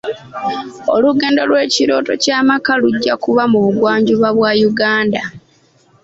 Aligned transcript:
Olugendo 0.95 1.41
lw'ekirooto 1.49 2.13
ky'amaka 2.23 2.73
lujja 2.81 3.13
kuba 3.23 3.43
mu 3.51 3.57
bugwanjuba 3.63 4.27
bwa 4.37 4.51
Uganda. 4.69 5.21